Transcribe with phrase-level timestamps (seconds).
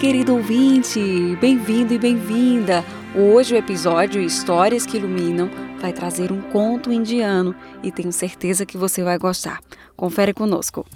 [0.00, 1.36] querido ouvinte!
[1.42, 2.82] Bem-vindo e bem-vinda!
[3.14, 8.78] Hoje o episódio Histórias que Iluminam vai trazer um conto indiano e tenho certeza que
[8.78, 9.60] você vai gostar.
[9.94, 10.86] Confere conosco.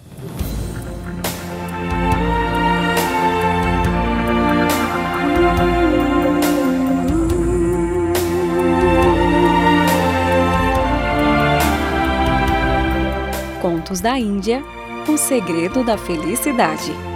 [13.60, 14.64] Contos da Índia
[15.06, 17.13] O Segredo da Felicidade.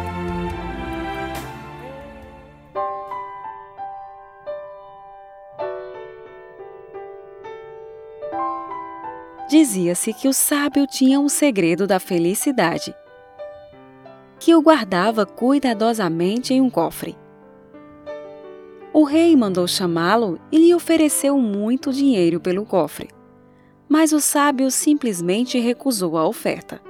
[9.48, 12.94] Dizia-se que o sábio tinha um segredo da felicidade,
[14.38, 17.16] que o guardava cuidadosamente em um cofre.
[18.92, 23.08] O rei mandou chamá-lo e lhe ofereceu muito dinheiro pelo cofre,
[23.88, 26.82] mas o sábio simplesmente recusou a oferta,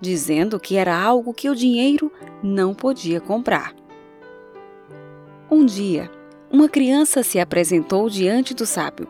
[0.00, 2.10] dizendo que era algo que o dinheiro
[2.42, 3.74] não podia comprar.
[5.50, 6.10] Um dia,
[6.50, 9.06] uma criança se apresentou diante do sábio.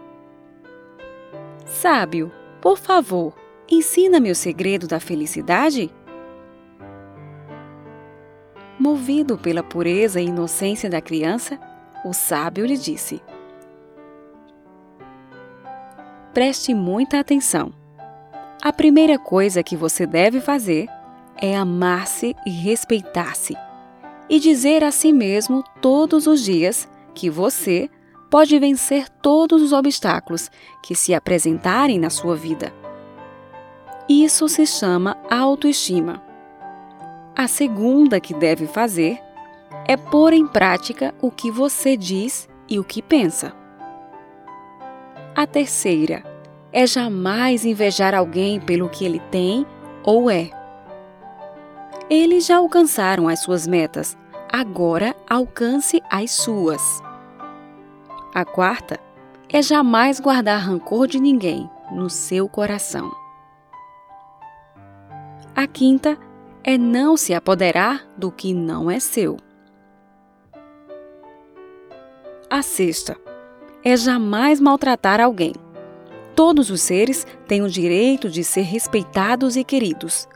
[1.64, 2.32] Sábio,
[2.66, 3.32] por favor,
[3.70, 5.88] ensina-me o segredo da felicidade?
[8.76, 11.60] Movido pela pureza e inocência da criança,
[12.04, 13.22] o sábio lhe disse:
[16.34, 17.72] Preste muita atenção.
[18.60, 20.88] A primeira coisa que você deve fazer
[21.40, 23.56] é amar-se e respeitar-se,
[24.28, 27.88] e dizer a si mesmo todos os dias que você
[28.30, 30.50] pode vencer todos os obstáculos
[30.82, 32.72] que se apresentarem na sua vida.
[34.08, 36.22] Isso se chama autoestima.
[37.34, 39.18] A segunda que deve fazer
[39.86, 43.52] é pôr em prática o que você diz e o que pensa.
[45.34, 46.24] A terceira
[46.72, 49.66] é jamais invejar alguém pelo que ele tem
[50.02, 50.50] ou é.
[52.08, 54.16] Eles já alcançaram as suas metas,
[54.52, 57.05] agora alcance as suas.
[58.36, 59.00] A quarta
[59.50, 63.10] é jamais guardar rancor de ninguém no seu coração.
[65.54, 66.18] A quinta
[66.62, 69.38] é não se apoderar do que não é seu.
[72.50, 73.16] A sexta
[73.82, 75.54] é jamais maltratar alguém.
[76.34, 80.28] Todos os seres têm o direito de ser respeitados e queridos.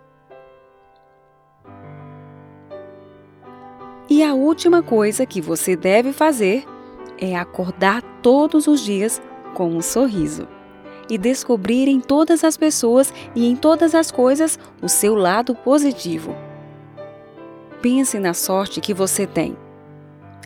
[4.09, 6.65] E a última coisa que você deve fazer
[7.21, 9.21] é acordar todos os dias
[9.55, 10.49] com um sorriso
[11.09, 16.35] e descobrir em todas as pessoas e em todas as coisas o seu lado positivo.
[17.83, 19.57] Pense na sorte que você tem.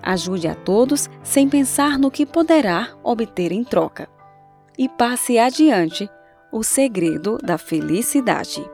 [0.03, 4.09] Ajude a todos sem pensar no que poderá obter em troca.
[4.77, 6.09] E passe adiante
[6.53, 8.74] o segredo da felicidade.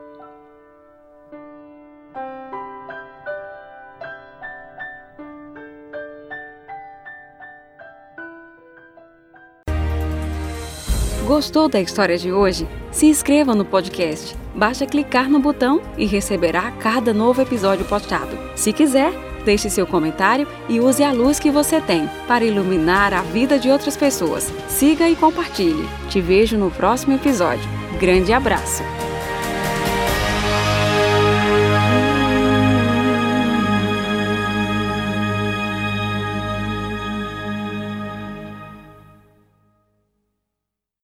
[11.31, 12.67] Gostou da história de hoje?
[12.91, 14.35] Se inscreva no podcast.
[14.53, 18.37] Basta clicar no botão e receberá cada novo episódio postado.
[18.53, 19.13] Se quiser,
[19.45, 23.69] deixe seu comentário e use a luz que você tem para iluminar a vida de
[23.69, 24.51] outras pessoas.
[24.67, 25.87] Siga e compartilhe.
[26.09, 27.63] Te vejo no próximo episódio.
[27.97, 29.00] Grande abraço!